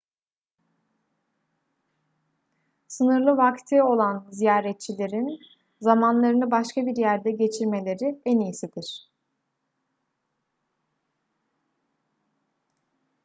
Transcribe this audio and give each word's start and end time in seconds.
sınırlı 2.87 3.37
vakti 3.37 3.83
olan 3.83 4.27
ziyaretçilerin 4.31 5.39
zamanlarını 5.81 6.51
başka 6.51 6.85
bir 6.85 6.97
yerde 6.97 7.31
geçirmeleri 7.31 8.21
en 8.25 8.39
iyisidir 8.39 9.09